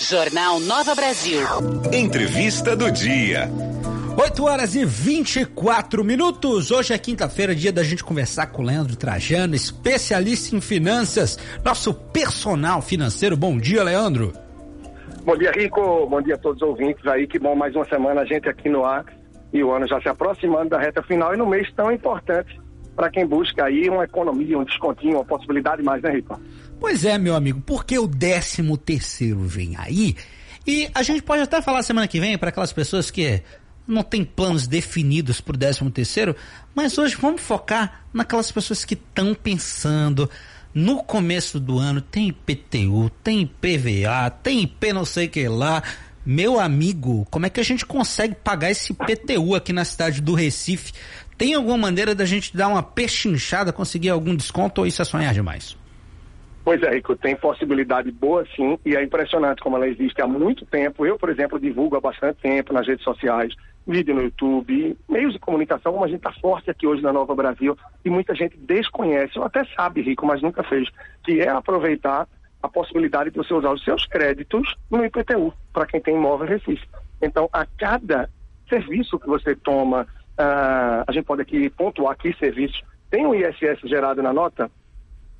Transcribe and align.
Jornal 0.00 0.60
Nova 0.60 0.94
Brasil. 0.94 1.40
Entrevista 1.92 2.76
do 2.76 2.90
dia. 2.92 3.48
8 4.16 4.44
horas 4.44 4.74
e 4.74 4.84
24 4.84 6.04
minutos. 6.04 6.70
Hoje 6.70 6.92
é 6.92 6.98
quinta-feira, 6.98 7.54
dia 7.54 7.72
da 7.72 7.82
gente 7.82 8.04
conversar 8.04 8.48
com 8.48 8.62
o 8.62 8.64
Leandro 8.64 8.94
Trajano, 8.94 9.54
especialista 9.54 10.54
em 10.54 10.60
finanças, 10.60 11.38
nosso 11.64 11.94
personal 11.94 12.82
financeiro. 12.82 13.36
Bom 13.36 13.58
dia, 13.58 13.82
Leandro. 13.82 14.32
Bom 15.24 15.36
dia, 15.36 15.50
Rico. 15.50 16.06
Bom 16.06 16.20
dia 16.20 16.34
a 16.34 16.38
todos 16.38 16.62
os 16.62 16.68
ouvintes 16.68 17.04
aí. 17.06 17.26
Que 17.26 17.38
bom 17.38 17.56
mais 17.56 17.74
uma 17.74 17.84
semana 17.86 18.20
a 18.20 18.24
gente 18.24 18.48
aqui 18.48 18.68
no 18.68 18.84
ar 18.84 19.04
e 19.52 19.64
o 19.64 19.72
ano 19.72 19.88
já 19.88 20.00
se 20.00 20.08
aproximando 20.08 20.70
da 20.70 20.78
reta 20.78 21.02
final 21.02 21.34
e 21.34 21.38
no 21.38 21.46
mês 21.46 21.72
tão 21.72 21.90
importante 21.90 22.60
para 22.94 23.10
quem 23.10 23.26
busca 23.26 23.64
aí 23.64 23.88
uma 23.90 24.04
economia, 24.04 24.58
um 24.58 24.64
descontinho, 24.64 25.16
uma 25.16 25.24
possibilidade 25.24 25.82
mais, 25.82 26.02
né, 26.02 26.10
Rico? 26.10 26.40
Pois 26.78 27.04
é, 27.04 27.16
meu 27.18 27.34
amigo, 27.34 27.60
porque 27.64 27.98
o 27.98 28.06
décimo 28.06 28.76
terceiro 28.76 29.40
vem 29.40 29.74
aí 29.76 30.14
e 30.66 30.90
a 30.94 31.02
gente 31.02 31.22
pode 31.22 31.42
até 31.42 31.62
falar 31.62 31.82
semana 31.82 32.08
que 32.08 32.20
vem 32.20 32.36
para 32.36 32.50
aquelas 32.50 32.72
pessoas 32.72 33.10
que 33.10 33.42
não 33.86 34.02
tem 34.02 34.24
planos 34.24 34.66
definidos 34.66 35.40
para 35.40 35.54
o 35.54 35.58
décimo 35.58 35.90
terceiro, 35.90 36.34
mas 36.74 36.98
hoje 36.98 37.16
vamos 37.16 37.40
focar 37.40 38.04
naquelas 38.12 38.50
pessoas 38.50 38.84
que 38.84 38.94
estão 38.94 39.34
pensando 39.34 40.28
no 40.74 41.02
começo 41.02 41.58
do 41.58 41.78
ano, 41.78 42.00
tem 42.02 42.28
IPTU, 42.28 43.10
tem 43.22 43.42
IPVA, 43.42 44.30
tem 44.42 44.62
IP 44.62 44.92
não 44.92 45.04
sei 45.04 45.28
que 45.28 45.48
lá. 45.48 45.82
Meu 46.24 46.58
amigo, 46.58 47.26
como 47.30 47.46
é 47.46 47.50
que 47.50 47.60
a 47.60 47.64
gente 47.64 47.86
consegue 47.86 48.34
pagar 48.34 48.70
esse 48.70 48.92
IPTU 48.92 49.54
aqui 49.54 49.72
na 49.72 49.84
cidade 49.84 50.20
do 50.20 50.34
Recife? 50.34 50.92
Tem 51.38 51.54
alguma 51.54 51.78
maneira 51.78 52.14
da 52.14 52.24
gente 52.24 52.54
dar 52.54 52.68
uma 52.68 52.82
pechinchada, 52.82 53.72
conseguir 53.72 54.10
algum 54.10 54.34
desconto 54.34 54.80
ou 54.80 54.86
isso 54.86 55.00
é 55.00 55.04
sonhar 55.04 55.32
demais? 55.32 55.76
Pois 56.66 56.82
é, 56.82 56.90
Rico, 56.90 57.14
tem 57.14 57.36
possibilidade 57.36 58.10
boa 58.10 58.44
sim, 58.56 58.76
e 58.84 58.96
é 58.96 59.00
impressionante 59.00 59.62
como 59.62 59.76
ela 59.76 59.86
existe 59.86 60.20
há 60.20 60.26
muito 60.26 60.66
tempo. 60.66 61.06
Eu, 61.06 61.16
por 61.16 61.28
exemplo, 61.28 61.60
divulgo 61.60 61.94
há 61.94 62.00
bastante 62.00 62.40
tempo 62.40 62.72
nas 62.72 62.84
redes 62.88 63.04
sociais, 63.04 63.54
vídeo 63.86 64.12
no 64.12 64.22
YouTube, 64.22 64.98
meios 65.08 65.32
de 65.32 65.38
comunicação, 65.38 65.92
como 65.92 66.04
a 66.04 66.08
gente 66.08 66.16
está 66.16 66.32
forte 66.32 66.68
aqui 66.68 66.84
hoje 66.84 67.04
na 67.04 67.12
Nova 67.12 67.36
Brasil, 67.36 67.78
e 68.04 68.10
muita 68.10 68.34
gente 68.34 68.56
desconhece, 68.56 69.38
ou 69.38 69.44
até 69.44 69.64
sabe, 69.76 70.02
Rico, 70.02 70.26
mas 70.26 70.42
nunca 70.42 70.64
fez, 70.64 70.88
que 71.22 71.40
é 71.40 71.48
aproveitar 71.48 72.26
a 72.60 72.68
possibilidade 72.68 73.30
de 73.30 73.36
você 73.36 73.54
usar 73.54 73.70
os 73.70 73.84
seus 73.84 74.04
créditos 74.04 74.74
no 74.90 75.04
IPTU, 75.04 75.54
para 75.72 75.86
quem 75.86 76.00
tem 76.00 76.16
imóvel 76.16 76.48
Recife. 76.48 76.84
Então, 77.22 77.48
a 77.52 77.64
cada 77.64 78.28
serviço 78.68 79.20
que 79.20 79.28
você 79.28 79.54
toma, 79.54 80.02
uh, 80.02 81.04
a 81.06 81.12
gente 81.12 81.26
pode 81.26 81.42
aqui 81.42 81.70
pontuar 81.70 82.16
que 82.16 82.36
serviços, 82.38 82.82
tem 83.08 83.24
um 83.24 83.36
ISS 83.36 83.82
gerado 83.84 84.20
na 84.20 84.32
nota, 84.32 84.68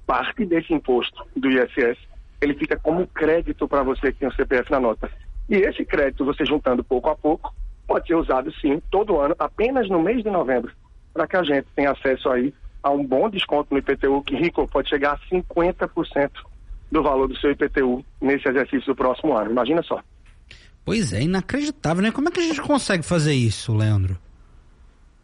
parte 0.06 0.44
desse 0.44 0.72
imposto 0.72 1.26
do 1.36 1.50
ISS, 1.50 1.98
ele 2.40 2.54
fica 2.54 2.78
como 2.78 3.06
crédito 3.08 3.66
para 3.66 3.82
você 3.82 4.12
que 4.12 4.20
tem 4.20 4.28
o 4.28 4.34
CPF 4.34 4.70
na 4.70 4.80
nota. 4.80 5.10
E 5.48 5.56
esse 5.56 5.84
crédito, 5.84 6.24
você 6.24 6.44
juntando 6.44 6.84
pouco 6.84 7.08
a 7.10 7.16
pouco, 7.16 7.54
pode 7.86 8.06
ser 8.06 8.14
usado 8.14 8.52
sim, 8.60 8.80
todo 8.90 9.20
ano, 9.20 9.34
apenas 9.38 9.88
no 9.88 10.02
mês 10.02 10.22
de 10.22 10.30
novembro, 10.30 10.72
para 11.12 11.26
que 11.26 11.36
a 11.36 11.42
gente 11.42 11.66
tenha 11.74 11.92
acesso 11.92 12.28
aí 12.28 12.52
a 12.82 12.90
um 12.90 13.04
bom 13.04 13.28
desconto 13.28 13.72
no 13.72 13.78
IPTU, 13.78 14.22
que 14.22 14.36
rico 14.36 14.68
pode 14.68 14.88
chegar 14.88 15.12
a 15.12 15.34
50% 15.34 16.30
do 16.90 17.02
valor 17.02 17.28
do 17.28 17.36
seu 17.36 17.50
IPTU 17.50 18.04
nesse 18.20 18.48
exercício 18.48 18.86
do 18.86 18.96
próximo 18.96 19.36
ano. 19.36 19.50
Imagina 19.50 19.82
só. 19.82 20.00
Pois 20.84 21.12
é, 21.12 21.22
inacreditável, 21.22 22.02
né? 22.02 22.12
Como 22.12 22.28
é 22.28 22.30
que 22.30 22.38
a 22.38 22.44
gente 22.44 22.60
consegue 22.60 23.02
fazer 23.02 23.34
isso, 23.34 23.74
Leandro? 23.74 24.16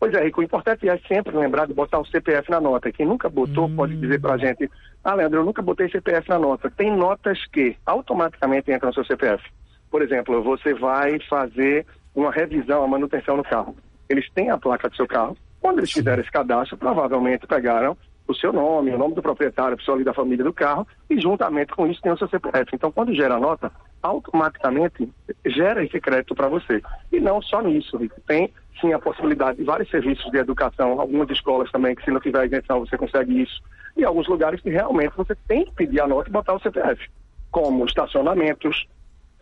Pois 0.03 0.13
é, 0.15 0.25
Rico, 0.25 0.41
o 0.41 0.43
importante 0.43 0.89
é 0.89 0.99
sempre 1.07 1.37
lembrar 1.37 1.65
de 1.65 1.73
botar 1.73 2.01
o 2.01 2.05
CPF 2.05 2.51
na 2.51 2.61
nota. 2.61 2.91
Quem 2.91 3.07
nunca 3.07 3.29
botou 3.29 3.67
hum. 3.67 3.77
pode 3.77 3.95
dizer 3.95 4.21
pra 4.21 4.37
gente, 4.37 4.69
ah, 5.05 5.15
Leandro, 5.15 5.39
eu 5.39 5.45
nunca 5.45 5.63
botei 5.63 5.89
CPF 5.89 6.29
na 6.29 6.41
nota. 6.41 6.69
Tem 6.69 6.91
notas 6.91 7.47
que 7.47 7.77
automaticamente 7.87 8.73
entram 8.73 8.89
no 8.89 8.95
seu 8.95 9.05
CPF. 9.05 9.49
Por 9.89 10.03
exemplo, 10.03 10.43
você 10.43 10.75
vai 10.75 11.21
fazer 11.31 11.87
uma 12.17 12.33
revisão, 12.33 12.83
a 12.83 12.89
manutenção 12.89 13.37
no 13.37 13.45
carro. 13.45 13.77
Eles 14.09 14.29
têm 14.33 14.51
a 14.51 14.59
placa 14.59 14.89
do 14.89 14.97
seu 14.97 15.07
carro. 15.07 15.37
Quando 15.61 15.79
eles 15.79 15.93
fizeram 15.93 16.21
esse 16.21 16.33
cadastro, 16.33 16.77
provavelmente 16.77 17.47
pegaram 17.47 17.97
o 18.27 18.35
seu 18.35 18.53
nome, 18.53 18.91
o 18.91 18.99
nome 18.99 19.15
do 19.15 19.23
proprietário, 19.23 19.75
a 19.75 19.77
pessoa 19.77 19.97
ali 19.97 20.03
da 20.03 20.13
família 20.13 20.45
do 20.45 20.53
carro, 20.53 20.85
e 21.09 21.21
juntamente 21.21 21.73
com 21.75 21.87
isso 21.87 22.03
tem 22.03 22.11
o 22.11 22.19
seu 22.19 22.27
CPF. 22.27 22.75
Então, 22.75 22.91
quando 22.91 23.15
gera 23.15 23.37
a 23.37 23.41
nota, 23.41 23.71
automaticamente 24.03 25.09
gera 25.47 25.85
esse 25.85 26.01
crédito 26.01 26.35
para 26.35 26.49
você. 26.49 26.83
E 27.11 27.21
não 27.21 27.41
só 27.41 27.63
nisso, 27.63 27.97
Rico. 27.97 28.21
Tem 28.27 28.53
sim 28.81 28.93
a 28.93 28.99
possibilidade 28.99 29.59
de 29.59 29.65
vários 29.65 29.89
serviços 29.91 30.31
de 30.31 30.39
educação, 30.39 31.01
algumas 31.01 31.31
escolas 31.31 31.71
também, 31.71 31.95
que 31.95 32.05
se 32.05 32.11
não 32.11 32.21
tiver 32.21 32.47
isenção 32.47 32.81
você 32.81 32.99
consegue 32.99 33.43
isso. 33.43 33.63
E 33.97 34.05
alguns 34.05 34.27
lugares 34.27 34.61
que 34.61 34.71
realmente 34.71 35.17
você 35.17 35.35
tem 35.47 35.65
que 35.65 35.73
pedir 35.73 36.01
a 36.01 36.07
nota 36.07 36.29
e 36.29 36.33
botar 36.33 36.55
o 36.55 36.61
CPF, 36.61 37.09
como 37.51 37.85
estacionamentos, 37.85 38.87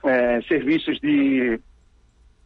é, 0.05 0.41
serviços 0.43 0.99
de 1.01 1.61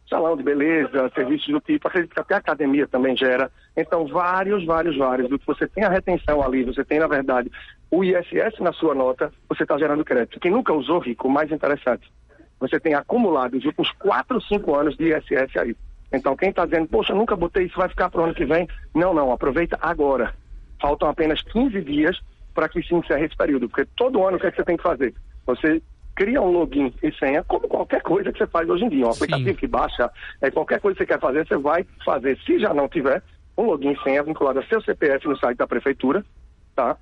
salão 0.09 0.37
de 0.37 0.43
beleza, 0.43 1.11
serviços 1.13 1.47
do 1.47 1.59
tipo, 1.59 1.87
acredito 1.87 2.13
que 2.13 2.19
até 2.19 2.35
a 2.35 2.37
academia 2.37 2.87
também 2.87 3.15
gera. 3.15 3.51
Então, 3.75 4.05
vários, 4.07 4.65
vários, 4.65 4.97
vários. 4.97 5.29
Do 5.29 5.39
que 5.39 5.47
você 5.47 5.67
tem 5.67 5.83
a 5.83 5.89
retenção 5.89 6.41
ali, 6.43 6.63
você 6.63 6.83
tem, 6.83 6.99
na 6.99 7.07
verdade, 7.07 7.51
o 7.89 8.03
ISS 8.03 8.59
na 8.59 8.71
sua 8.71 8.93
nota, 8.93 9.31
você 9.49 9.63
está 9.63 9.77
gerando 9.77 10.05
crédito. 10.05 10.39
Quem 10.39 10.51
nunca 10.51 10.73
usou, 10.73 10.99
Rico, 10.99 11.29
mais 11.29 11.51
interessante, 11.51 12.11
você 12.59 12.79
tem 12.79 12.93
acumulado 12.93 13.57
os 13.57 13.65
últimos 13.65 13.91
4, 13.91 14.41
5 14.41 14.75
anos 14.75 14.95
de 14.95 15.11
ISS 15.11 15.57
aí. 15.57 15.75
Então, 16.13 16.35
quem 16.35 16.49
está 16.49 16.65
dizendo, 16.65 16.87
poxa, 16.87 17.13
nunca 17.13 17.35
botei 17.35 17.65
isso, 17.65 17.77
vai 17.77 17.89
ficar 17.89 18.09
para 18.09 18.21
o 18.21 18.23
ano 18.25 18.33
que 18.33 18.45
vem. 18.45 18.67
Não, 18.93 19.13
não, 19.13 19.31
aproveita 19.31 19.77
agora. 19.81 20.33
Faltam 20.79 21.09
apenas 21.09 21.41
15 21.41 21.81
dias 21.81 22.19
para 22.53 22.69
que 22.69 22.81
se 22.81 22.95
encerre 22.95 23.25
esse 23.25 23.35
período, 23.35 23.67
porque 23.67 23.85
todo 23.97 24.25
ano 24.25 24.37
o 24.37 24.39
que, 24.39 24.47
é 24.47 24.51
que 24.51 24.57
você 24.57 24.63
tem 24.63 24.77
que 24.77 24.83
fazer? 24.83 25.13
Você 25.45 25.81
cria 26.15 26.41
um 26.41 26.51
login 26.51 26.93
e 27.03 27.11
senha, 27.13 27.43
como 27.43 27.67
qualquer 27.67 28.01
coisa 28.01 28.31
que 28.31 28.37
você 28.37 28.47
faz 28.47 28.69
hoje 28.69 28.85
em 28.85 28.89
dia. 28.89 29.05
Um 29.05 29.11
aplicativo 29.11 29.49
Sim. 29.49 29.55
que 29.55 29.67
baixa, 29.67 30.09
é, 30.41 30.49
qualquer 30.49 30.79
coisa 30.79 30.97
que 30.97 31.03
você 31.03 31.13
quer 31.13 31.19
fazer, 31.19 31.45
você 31.45 31.57
vai 31.57 31.85
fazer. 32.03 32.39
Se 32.45 32.57
já 32.57 32.73
não 32.73 32.87
tiver, 32.87 33.21
um 33.57 33.63
login 33.63 33.91
e 33.91 34.03
senha 34.03 34.23
vinculado 34.23 34.59
a 34.59 34.65
seu 34.65 34.81
CPF 34.81 35.27
no 35.27 35.37
site 35.37 35.57
da 35.57 35.67
prefeitura, 35.67 36.25
tá? 36.75 36.97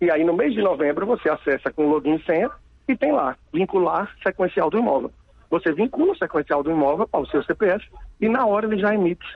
E 0.00 0.10
aí 0.10 0.24
no 0.24 0.34
mês 0.34 0.52
de 0.52 0.60
novembro 0.60 1.06
você 1.06 1.28
acessa 1.28 1.72
com 1.72 1.88
login 1.88 2.16
e 2.16 2.24
senha 2.24 2.50
e 2.88 2.96
tem 2.96 3.12
lá, 3.12 3.36
vincular 3.52 4.12
sequencial 4.22 4.70
do 4.70 4.78
imóvel. 4.78 5.10
Você 5.48 5.72
vincula 5.72 6.12
o 6.12 6.16
sequencial 6.16 6.62
do 6.62 6.70
imóvel 6.70 7.08
ao 7.12 7.24
seu 7.26 7.42
CPF 7.44 7.86
e 8.20 8.28
na 8.28 8.44
hora 8.44 8.66
ele 8.66 8.78
já 8.78 8.92
emite 8.94 9.26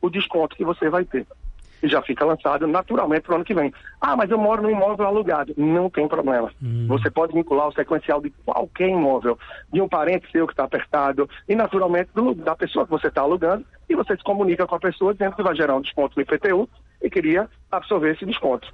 o 0.00 0.08
desconto 0.08 0.56
que 0.56 0.64
você 0.64 0.88
vai 0.88 1.04
ter 1.04 1.26
e 1.82 1.88
já 1.88 2.02
fica 2.02 2.24
lançado 2.24 2.66
naturalmente 2.66 3.22
para 3.22 3.32
o 3.32 3.36
ano 3.36 3.44
que 3.44 3.54
vem. 3.54 3.72
Ah, 4.00 4.16
mas 4.16 4.30
eu 4.30 4.38
moro 4.38 4.62
num 4.62 4.70
imóvel 4.70 5.06
alugado. 5.06 5.54
Não 5.56 5.88
tem 5.88 6.08
problema. 6.08 6.50
Hum. 6.62 6.86
Você 6.88 7.10
pode 7.10 7.32
vincular 7.32 7.68
o 7.68 7.72
sequencial 7.72 8.20
de 8.20 8.30
qualquer 8.44 8.88
imóvel, 8.88 9.38
de 9.72 9.80
um 9.80 9.88
parente 9.88 10.30
seu 10.30 10.46
que 10.46 10.52
está 10.52 10.64
apertado, 10.64 11.28
e 11.48 11.54
naturalmente 11.54 12.10
do, 12.14 12.34
da 12.34 12.56
pessoa 12.56 12.84
que 12.84 12.90
você 12.90 13.08
está 13.08 13.22
alugando, 13.22 13.64
e 13.88 13.94
você 13.94 14.16
se 14.16 14.22
comunica 14.22 14.66
com 14.66 14.74
a 14.74 14.80
pessoa 14.80 15.12
dizendo 15.12 15.36
que 15.36 15.42
vai 15.42 15.54
gerar 15.54 15.76
um 15.76 15.80
desconto 15.80 16.14
no 16.16 16.22
IPTU 16.22 16.68
e 17.02 17.08
queria 17.08 17.48
absorver 17.70 18.14
esse 18.14 18.26
desconto. 18.26 18.72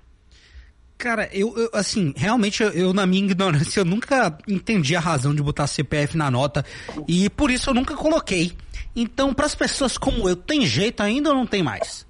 Cara, 0.97 1.29
eu, 1.33 1.53
eu 1.57 1.71
assim, 1.73 2.15
realmente 2.17 2.63
eu, 2.63 2.71
eu, 2.71 2.93
na 2.93 3.07
minha 3.07 3.25
ignorância, 3.25 3.81
eu 3.81 3.85
nunca 3.85 4.39
entendi 4.49 4.95
a 4.95 5.01
razão 5.01 5.35
de 5.35 5.43
botar 5.43 5.67
CPF 5.67 6.17
na 6.17 6.31
nota 6.31 6.65
e 7.07 7.29
por 7.29 7.51
isso 7.51 7.71
eu 7.71 7.75
nunca 7.75 7.95
coloquei. 7.95 8.53
Então, 8.95 9.35
para 9.35 9.47
as 9.47 9.55
pessoas 9.55 9.99
como 9.99 10.29
eu, 10.29 10.37
tem 10.37 10.65
jeito 10.65 11.03
ainda 11.03 11.31
ou 11.31 11.35
não 11.35 11.47
tem 11.47 11.63
mais? 11.63 12.07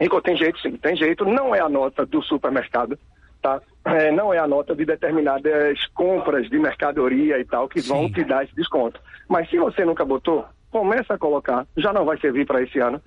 Rico, 0.00 0.20
tem 0.20 0.36
jeito 0.36 0.58
sim, 0.60 0.72
tem 0.76 0.96
jeito. 0.96 1.24
Não 1.24 1.54
é 1.54 1.60
a 1.60 1.68
nota 1.68 2.06
do 2.06 2.22
supermercado, 2.22 2.98
tá? 3.42 3.60
É, 3.84 4.10
não 4.12 4.32
é 4.32 4.38
a 4.38 4.46
nota 4.46 4.74
de 4.74 4.84
determinadas 4.84 5.86
compras 5.88 6.48
de 6.48 6.58
mercadoria 6.58 7.38
e 7.38 7.44
tal 7.44 7.68
que 7.68 7.80
sim. 7.80 7.88
vão 7.88 8.12
te 8.12 8.22
dar 8.24 8.44
esse 8.44 8.54
desconto. 8.54 9.00
Mas 9.28 9.48
se 9.50 9.58
você 9.58 9.84
nunca 9.84 10.04
botou, 10.04 10.44
começa 10.70 11.14
a 11.14 11.18
colocar. 11.18 11.66
Já 11.76 11.92
não 11.92 12.04
vai 12.04 12.18
servir 12.18 12.46
para 12.46 12.62
esse 12.62 12.78
ano, 12.78 13.02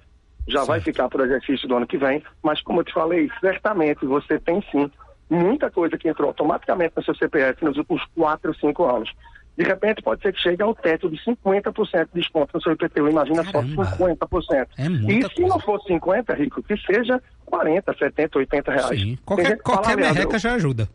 já 0.48 0.60
certo. 0.60 0.68
vai 0.68 0.82
ficar 0.82 1.10
para 1.10 1.22
o 1.22 1.26
exercício 1.26 1.68
do 1.68 1.76
ano 1.78 1.88
que 1.88 1.98
vem. 1.98 2.24
Mas 2.44 2.62
como 2.62 2.82
eu 2.82 2.84
te 2.84 2.94
falei, 2.94 3.30
certamente 3.40 4.06
você 4.06 4.40
tem 4.40 4.62
sim 4.72 4.92
muita 5.30 5.72
coisa 5.72 5.98
que 5.98 6.10
entrou 6.10 6.28
automaticamente 6.28 6.94
no 6.98 7.04
seu 7.04 7.16
CPF 7.16 7.64
nos 7.64 7.78
últimos 7.78 8.04
4, 8.16 8.54
5 8.54 8.84
anos 8.84 9.12
de 9.58 9.64
repente 9.64 10.02
pode 10.02 10.22
ser 10.22 10.34
que 10.34 10.40
chegue 10.40 10.62
ao 10.62 10.74
teto 10.74 11.10
de 11.10 11.18
50% 11.18 12.08
de 12.14 12.22
desconto 12.22 12.52
no 12.54 12.62
seu 12.62 12.74
IPTU. 12.74 13.10
Imagina 13.10 13.44
Caramba. 13.44 13.86
só 13.86 14.08
50%. 14.08 14.68
É 14.78 14.86
e 14.88 15.24
se 15.24 15.36
coisa. 15.36 15.48
não 15.48 15.60
for 15.60 15.82
50, 15.82 16.34
Rico, 16.34 16.64
que 16.64 16.78
seja 16.78 17.22
40, 17.46 17.94
70, 17.94 18.40
80 18.40 18.72
reais. 18.72 19.00
Sim. 19.00 19.18
Qualquer, 19.26 19.58
qualquer 19.62 19.98
merreca 19.98 20.40
já 20.40 20.54
ajuda. 20.54 20.88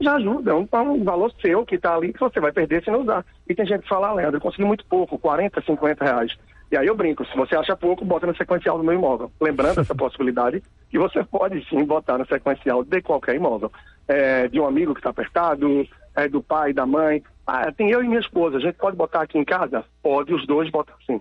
Já 0.00 0.14
ajuda. 0.14 0.50
É 0.52 0.54
um, 0.54 0.68
é 1.00 1.04
valor 1.04 1.32
seu 1.40 1.64
que 1.64 1.74
está 1.74 1.94
ali 1.94 2.12
que 2.12 2.20
você 2.20 2.38
vai 2.40 2.52
perder 2.52 2.84
se 2.84 2.90
não 2.90 3.02
usar. 3.02 3.24
E 3.48 3.54
tem 3.54 3.66
gente 3.66 3.82
que 3.82 3.88
fala, 3.88 4.08
ah, 4.08 4.14
Leandro, 4.14 4.36
eu 4.36 4.40
consegui 4.40 4.64
muito 4.64 4.84
pouco, 4.86 5.18
40, 5.18 5.60
50 5.62 6.04
reais. 6.04 6.36
E 6.70 6.76
aí 6.76 6.86
eu 6.86 6.96
brinco, 6.96 7.24
se 7.24 7.36
você 7.36 7.54
acha 7.56 7.76
pouco, 7.76 8.04
bota 8.04 8.26
no 8.26 8.36
sequencial 8.36 8.76
do 8.76 8.84
meu 8.84 8.94
imóvel. 8.94 9.30
Lembrando 9.40 9.80
essa 9.80 9.94
possibilidade 9.96 10.62
que 10.90 10.98
você 10.98 11.22
pode 11.24 11.64
sim 11.68 11.84
botar 11.84 12.18
no 12.18 12.26
sequencial 12.26 12.84
de 12.84 13.00
qualquer 13.02 13.36
imóvel. 13.36 13.70
É, 14.06 14.48
de 14.48 14.60
um 14.60 14.66
amigo 14.66 14.92
que 14.94 15.00
está 15.00 15.10
apertado, 15.10 15.86
é, 16.14 16.28
do 16.28 16.42
pai, 16.42 16.72
da 16.72 16.86
mãe. 16.86 17.22
Ah, 17.46 17.70
tem 17.70 17.90
eu 17.90 18.02
e 18.02 18.08
minha 18.08 18.20
esposa, 18.20 18.56
a 18.56 18.60
gente 18.60 18.74
pode 18.74 18.96
botar 18.96 19.22
aqui 19.22 19.38
em 19.38 19.44
casa? 19.44 19.84
Pode, 20.02 20.34
os 20.34 20.46
dois 20.46 20.68
botam 20.70 20.94
sim. 21.06 21.20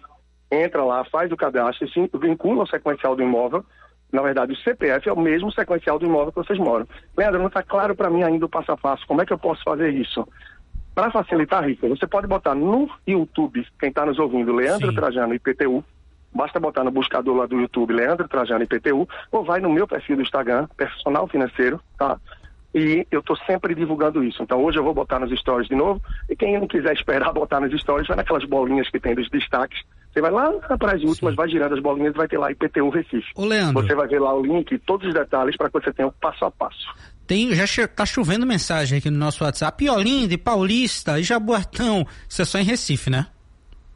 Entra 0.51 0.83
lá, 0.83 1.03
faz 1.05 1.31
o 1.31 1.37
cadastro, 1.37 1.87
sim, 1.89 2.09
vincula 2.19 2.63
o 2.63 2.67
sequencial 2.67 3.15
do 3.15 3.21
imóvel. 3.21 3.63
Na 4.11 4.21
verdade, 4.21 4.53
o 4.53 4.57
CPF 4.57 5.09
é 5.09 5.13
o 5.13 5.19
mesmo 5.19 5.51
sequencial 5.51 5.99
do 5.99 6.05
imóvel 6.05 6.31
que 6.31 6.37
vocês 6.37 6.57
moram. 6.57 6.87
Leandro, 7.17 7.39
não 7.39 7.47
está 7.47 7.61
claro 7.61 7.95
para 7.95 8.09
mim 8.09 8.23
ainda 8.23 8.45
o 8.45 8.49
passo 8.49 8.71
a 8.71 8.77
passo. 8.77 9.05
Como 9.07 9.21
é 9.21 9.25
que 9.25 9.33
eu 9.33 9.37
posso 9.37 9.63
fazer 9.63 9.89
isso? 9.89 10.27
Para 10.95 11.11
facilitar, 11.11 11.65
Rico, 11.65 11.89
você 11.89 12.07
pode 12.07 12.25
botar 12.25 12.55
no 12.55 12.89
YouTube, 13.05 13.67
quem 13.77 13.89
está 13.89 14.05
nos 14.05 14.17
ouvindo, 14.17 14.55
Leandro 14.55 14.89
Sim. 14.89 14.95
Trajano 14.95 15.33
IPTU, 15.33 15.83
basta 16.33 16.57
botar 16.57 16.85
no 16.85 16.91
buscador 16.91 17.35
lá 17.35 17.45
do 17.45 17.59
YouTube, 17.59 17.93
Leandro 17.93 18.29
Trajano 18.29 18.63
IPTU, 18.63 19.07
ou 19.29 19.43
vai 19.43 19.59
no 19.59 19.69
meu 19.69 19.85
perfil 19.85 20.15
do 20.15 20.21
Instagram, 20.21 20.67
Personal 20.77 21.27
Financeiro, 21.27 21.81
tá? 21.97 22.17
E 22.75 23.07
eu 23.09 23.21
estou 23.21 23.37
sempre 23.47 23.73
divulgando 23.73 24.21
isso. 24.21 24.43
Então 24.43 24.61
hoje 24.61 24.77
eu 24.77 24.83
vou 24.83 24.93
botar 24.93 25.17
nos 25.17 25.31
stories 25.39 25.69
de 25.69 25.75
novo. 25.75 26.01
E 26.29 26.35
quem 26.35 26.59
não 26.59 26.67
quiser 26.67 26.93
esperar 26.93 27.31
botar 27.33 27.61
nos 27.61 27.71
stories, 27.79 28.05
vai 28.07 28.17
naquelas 28.17 28.43
bolinhas 28.43 28.89
que 28.89 28.99
tem 28.99 29.15
dos 29.15 29.29
destaques. 29.29 29.81
Você 30.11 30.19
vai 30.21 30.29
lá 30.31 30.51
para 30.77 30.95
as 30.95 31.01
últimas, 31.03 31.35
vai 31.35 31.47
girando 31.49 31.73
as 31.75 31.81
bolinhas 31.81 32.13
e 32.13 32.17
vai 32.17 32.27
ter 32.27 32.37
lá 32.37 32.51
IPTU 32.51 32.89
Recife. 32.89 33.31
Ô, 33.35 33.45
Leandro. 33.45 33.81
Você 33.81 33.95
vai 33.95 34.07
ver 34.07 34.19
lá 34.19 34.33
o 34.33 34.45
link, 34.45 34.77
todos 34.79 35.07
os 35.07 35.13
detalhes 35.13 35.55
para 35.57 35.69
que 35.69 35.73
você 35.79 35.91
tenha 35.93 36.07
o 36.07 36.11
passo 36.11 36.43
a 36.45 36.51
passo. 36.51 36.93
Tem, 37.25 37.53
já 37.55 37.65
che- 37.65 37.87
tá 37.87 38.05
chovendo 38.05 38.45
mensagem 38.45 38.99
aqui 38.99 39.09
no 39.09 39.17
nosso 39.17 39.43
WhatsApp. 39.43 39.83
E 39.83 39.89
Olinda, 39.89 40.37
Paulista, 40.37 41.17
e 41.19 41.23
Jaboatão. 41.23 42.05
Isso 42.29 42.41
é 42.41 42.45
só 42.45 42.59
em 42.59 42.63
Recife, 42.63 43.09
né? 43.09 43.27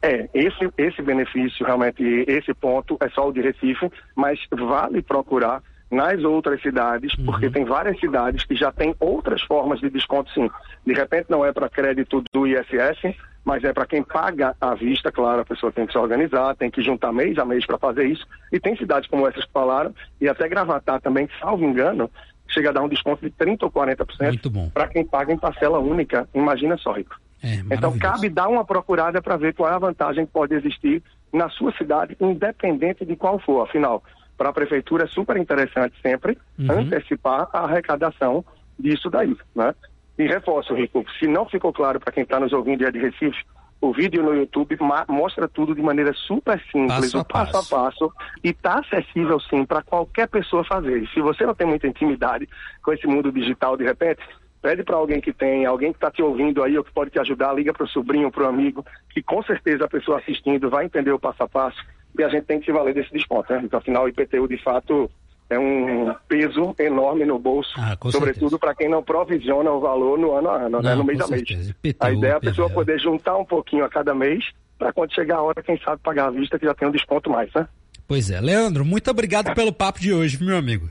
É, 0.02 0.28
esse, 0.32 0.68
esse 0.78 1.02
benefício, 1.02 1.64
realmente, 1.64 2.02
esse 2.26 2.54
ponto 2.54 2.96
é 3.02 3.08
só 3.10 3.28
o 3.28 3.32
de 3.32 3.42
Recife, 3.42 3.90
mas 4.16 4.38
vale 4.50 5.02
procurar 5.02 5.62
nas 5.90 6.22
outras 6.22 6.62
cidades, 6.62 7.14
porque 7.24 7.50
tem 7.50 7.64
várias 7.64 7.98
cidades 7.98 8.44
que 8.44 8.54
já 8.54 8.70
têm 8.70 8.94
outras 9.00 9.42
formas 9.42 9.80
de 9.80 9.90
desconto, 9.90 10.30
sim. 10.32 10.48
De 10.86 10.92
repente 10.92 11.26
não 11.28 11.44
é 11.44 11.52
para 11.52 11.68
crédito 11.68 12.22
do 12.32 12.46
ISS, 12.46 13.14
mas 13.44 13.64
é 13.64 13.72
para 13.72 13.86
quem 13.86 14.02
paga 14.02 14.54
à 14.60 14.74
vista, 14.74 15.10
claro, 15.10 15.40
a 15.40 15.44
pessoa 15.44 15.72
tem 15.72 15.86
que 15.86 15.92
se 15.92 15.98
organizar, 15.98 16.54
tem 16.54 16.70
que 16.70 16.82
juntar 16.82 17.12
mês 17.12 17.38
a 17.38 17.44
mês 17.44 17.66
para 17.66 17.78
fazer 17.78 18.04
isso. 18.04 18.24
E 18.52 18.60
tem 18.60 18.76
cidades 18.76 19.08
como 19.08 19.26
essas 19.26 19.44
que 19.44 19.52
falaram, 19.52 19.94
e 20.20 20.28
até 20.28 20.48
Gravatar 20.48 21.00
também, 21.00 21.28
salvo 21.40 21.64
engano, 21.64 22.08
chega 22.46 22.70
a 22.70 22.72
dar 22.72 22.82
um 22.82 22.88
desconto 22.88 23.24
de 23.24 23.30
30% 23.32 23.62
ou 23.62 23.70
40% 23.70 24.28
Muito 24.28 24.50
bom. 24.50 24.70
para 24.70 24.88
quem 24.88 25.04
paga 25.04 25.32
em 25.32 25.38
parcela 25.38 25.78
única. 25.78 26.28
Imagina 26.34 26.76
só, 26.76 26.92
Rico. 26.92 27.16
É, 27.42 27.60
Então 27.74 27.98
cabe 27.98 28.28
dar 28.28 28.48
uma 28.48 28.64
procurada 28.64 29.22
para 29.22 29.36
ver 29.36 29.54
qual 29.54 29.70
é 29.70 29.74
a 29.74 29.78
vantagem 29.78 30.26
que 30.26 30.32
pode 30.32 30.54
existir 30.54 31.02
na 31.32 31.48
sua 31.48 31.72
cidade, 31.72 32.16
independente 32.20 33.04
de 33.04 33.16
qual 33.16 33.38
for. 33.38 33.62
Afinal, 33.62 34.02
para 34.40 34.48
a 34.48 34.52
prefeitura 34.54 35.04
é 35.04 35.06
super 35.06 35.36
interessante 35.36 35.94
sempre 36.00 36.38
Uhum. 36.58 36.78
antecipar 36.80 37.46
a 37.52 37.58
arrecadação 37.64 38.42
disso 38.78 39.10
daí, 39.10 39.36
né? 39.54 39.74
E 40.18 40.26
reforço, 40.26 40.72
Rico, 40.74 41.04
se 41.18 41.26
não 41.26 41.44
ficou 41.44 41.74
claro 41.74 42.00
para 42.00 42.10
quem 42.10 42.22
está 42.22 42.40
nos 42.40 42.50
ouvindo 42.54 42.82
e 42.82 42.86
é 42.86 42.90
de 42.90 42.98
Recife, 42.98 43.38
o 43.82 43.92
vídeo 43.92 44.22
no 44.22 44.34
YouTube 44.34 44.78
mostra 45.08 45.46
tudo 45.46 45.74
de 45.74 45.82
maneira 45.82 46.14
super 46.14 46.58
simples, 46.72 47.12
Passo 47.12 47.18
a 47.18 47.20
o 47.20 47.24
passo 47.24 47.52
passo. 47.52 47.74
a 47.74 47.78
passo, 47.84 48.12
e 48.42 48.48
está 48.48 48.78
acessível 48.78 49.38
sim 49.40 49.66
para 49.66 49.82
qualquer 49.82 50.26
pessoa 50.28 50.64
fazer. 50.64 51.02
E 51.02 51.06
se 51.08 51.20
você 51.20 51.44
não 51.44 51.54
tem 51.54 51.66
muita 51.66 51.86
intimidade 51.86 52.48
com 52.82 52.92
esse 52.94 53.06
mundo 53.06 53.30
digital, 53.30 53.76
de 53.76 53.84
repente, 53.84 54.20
pede 54.62 54.82
para 54.84 54.96
alguém 54.96 55.20
que 55.20 55.34
tem, 55.34 55.66
alguém 55.66 55.92
que 55.92 55.98
está 55.98 56.10
te 56.10 56.22
ouvindo 56.22 56.62
aí 56.62 56.76
ou 56.78 56.84
que 56.84 56.92
pode 56.92 57.10
te 57.10 57.18
ajudar, 57.18 57.52
liga 57.54 57.72
para 57.74 57.84
o 57.84 57.88
sobrinho, 57.88 58.30
para 58.30 58.44
o 58.44 58.48
amigo, 58.48 58.84
que 59.10 59.22
com 59.22 59.42
certeza 59.42 59.84
a 59.84 59.88
pessoa 59.88 60.18
assistindo 60.18 60.68
vai 60.70 60.86
entender 60.86 61.12
o 61.12 61.18
passo 61.18 61.42
a 61.42 61.48
passo 61.48 61.78
e 62.18 62.22
a 62.22 62.28
gente 62.28 62.44
tem 62.44 62.60
que 62.60 62.66
se 62.66 62.72
valer 62.72 62.94
desse 62.94 63.12
desconto, 63.12 63.52
né? 63.52 63.60
Então, 63.64 63.78
afinal, 63.78 64.04
o 64.04 64.08
IPTU 64.08 64.48
de 64.48 64.62
fato 64.62 65.10
é 65.48 65.58
um 65.58 66.14
peso 66.28 66.74
enorme 66.78 67.24
no 67.24 67.38
bolso, 67.38 67.72
Ah, 67.76 67.96
sobretudo 68.10 68.58
para 68.58 68.74
quem 68.74 68.88
não 68.88 69.02
provisiona 69.02 69.70
o 69.70 69.80
valor 69.80 70.18
no 70.18 70.32
ano 70.32 70.48
a 70.48 70.56
ano, 70.56 70.80
né? 70.80 70.90
Não, 70.90 70.98
no 70.98 71.04
mês 71.04 71.20
a 71.20 71.26
mês. 71.26 71.42
IPTU, 71.42 72.06
a 72.06 72.12
ideia 72.12 72.32
é 72.32 72.36
a 72.36 72.40
pessoa 72.40 72.70
poder 72.70 73.00
juntar 73.00 73.36
um 73.36 73.44
pouquinho 73.44 73.84
a 73.84 73.88
cada 73.88 74.14
mês 74.14 74.44
para 74.78 74.92
quando 74.92 75.14
chegar 75.14 75.36
a 75.36 75.42
hora, 75.42 75.62
quem 75.62 75.78
sabe 75.80 76.00
pagar 76.02 76.26
à 76.28 76.30
vista 76.30 76.58
que 76.58 76.64
já 76.64 76.74
tem 76.74 76.88
um 76.88 76.92
desconto 76.92 77.28
mais, 77.28 77.52
né? 77.52 77.66
Pois 78.08 78.30
é. 78.30 78.40
Leandro, 78.40 78.84
muito 78.84 79.10
obrigado 79.10 79.54
pelo 79.54 79.72
papo 79.72 80.00
de 80.00 80.12
hoje, 80.12 80.42
meu 80.42 80.56
amigo. 80.56 80.88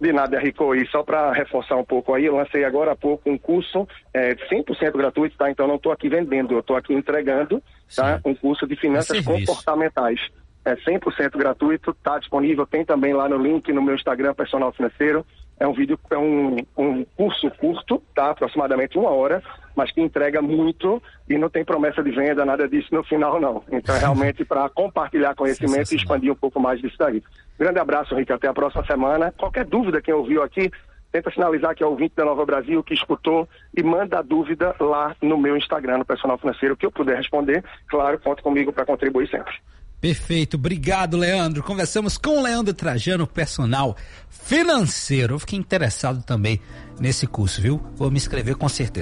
De 0.00 0.12
nada, 0.12 0.38
Rico. 0.38 0.74
E 0.74 0.86
só 0.86 1.02
para 1.02 1.30
reforçar 1.32 1.76
um 1.76 1.84
pouco 1.84 2.14
aí, 2.14 2.24
eu 2.24 2.36
lancei 2.36 2.64
agora 2.64 2.92
há 2.92 2.96
pouco 2.96 3.28
um 3.28 3.36
curso 3.36 3.86
é, 4.14 4.34
100% 4.34 4.96
gratuito, 4.96 5.36
tá? 5.36 5.50
Então 5.50 5.68
não 5.68 5.76
estou 5.76 5.92
aqui 5.92 6.08
vendendo, 6.08 6.54
eu 6.54 6.60
estou 6.60 6.74
aqui 6.74 6.94
entregando, 6.94 7.62
tá? 7.94 8.16
Sim. 8.16 8.22
Um 8.24 8.34
curso 8.34 8.66
de 8.66 8.76
finanças 8.76 9.18
É 9.18 9.22
comportamentais. 9.22 10.20
É 10.64 10.74
100% 10.74 11.36
gratuito, 11.36 11.90
está 11.90 12.18
disponível, 12.18 12.66
tem 12.66 12.84
também 12.84 13.12
lá 13.12 13.28
no 13.28 13.36
link 13.36 13.70
no 13.72 13.82
meu 13.82 13.94
Instagram 13.94 14.34
Personal 14.34 14.72
Financeiro. 14.72 15.24
É 15.60 15.68
um 15.68 15.74
vídeo, 15.74 16.00
é 16.10 16.16
um, 16.16 16.56
um 16.74 17.04
curso 17.16 17.50
curto, 17.50 18.02
tá? 18.14 18.30
Aproximadamente 18.30 18.96
uma 18.96 19.10
hora, 19.10 19.42
mas 19.76 19.92
que 19.92 20.00
entrega 20.00 20.40
muito 20.40 21.02
e 21.28 21.36
não 21.36 21.50
tem 21.50 21.62
promessa 21.64 22.02
de 22.02 22.10
venda, 22.10 22.46
nada 22.46 22.66
disso 22.66 22.88
no 22.92 23.04
final, 23.04 23.38
não. 23.38 23.62
Então 23.70 23.94
é 23.94 23.98
realmente 23.98 24.42
para 24.42 24.66
compartilhar 24.70 25.34
conhecimento 25.34 25.92
e 25.92 25.96
expandir 25.96 26.32
um 26.32 26.36
pouco 26.36 26.58
mais 26.58 26.80
disso 26.80 26.96
daí. 26.98 27.22
Grande 27.58 27.78
abraço, 27.78 28.14
Rick. 28.14 28.32
Até 28.32 28.48
a 28.48 28.54
próxima 28.54 28.82
semana. 28.86 29.34
Qualquer 29.36 29.66
dúvida 29.66 30.00
quem 30.00 30.14
ouviu 30.14 30.42
aqui, 30.42 30.70
tenta 31.12 31.30
sinalizar 31.30 31.74
que 31.74 31.82
é 31.82 31.86
ouvinte 31.86 32.14
da 32.16 32.24
Nova 32.24 32.46
Brasil, 32.46 32.82
que 32.82 32.94
escutou, 32.94 33.46
e 33.76 33.82
manda 33.82 34.18
a 34.18 34.22
dúvida 34.22 34.74
lá 34.80 35.14
no 35.20 35.36
meu 35.36 35.58
Instagram, 35.58 35.98
no 35.98 36.06
Personal 36.06 36.38
Financeiro, 36.38 36.74
que 36.74 36.86
eu 36.86 36.90
puder 36.90 37.18
responder. 37.18 37.62
Claro, 37.86 38.18
conta 38.18 38.42
comigo 38.42 38.72
para 38.72 38.86
contribuir 38.86 39.28
sempre. 39.28 39.52
Perfeito, 40.00 40.54
obrigado, 40.54 41.16
Leandro. 41.16 41.62
Conversamos 41.62 42.16
com 42.16 42.38
o 42.38 42.42
Leandro 42.42 42.72
Trajano, 42.72 43.26
personal 43.26 43.96
financeiro. 44.30 45.34
Eu 45.34 45.38
fiquei 45.38 45.58
interessado 45.58 46.22
também 46.22 46.60
nesse 46.98 47.26
curso, 47.26 47.60
viu? 47.60 47.80
Vou 47.96 48.10
me 48.10 48.16
inscrever 48.16 48.56
com 48.56 48.68
certeza. 48.68 48.98